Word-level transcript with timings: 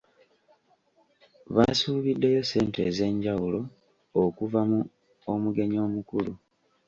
Baasuubiddeyo 1.55 2.41
ssente 2.43 2.79
ez'enjawulo 2.89 3.59
okuva 4.23 4.61
mu 4.69 4.79
omugenyi 5.33 5.77
omukulu. 5.87 6.33